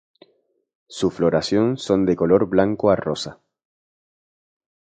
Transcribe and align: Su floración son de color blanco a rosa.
Su 0.87 1.11
floración 1.11 1.77
son 1.77 2.07
de 2.07 2.15
color 2.15 2.47
blanco 2.49 2.89
a 2.89 2.95
rosa. 2.95 3.39